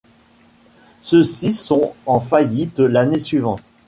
[1.03, 3.61] Ceux-ci sont en faillite l’année suivante.